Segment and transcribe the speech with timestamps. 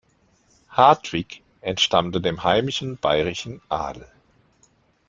[0.71, 4.07] Hartwig entstammte dem heimischen bayerischen Adel.